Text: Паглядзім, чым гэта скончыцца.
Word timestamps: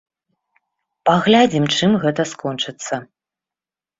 Паглядзім, 1.09 1.65
чым 1.77 1.91
гэта 2.05 2.21
скончыцца. 2.31 2.95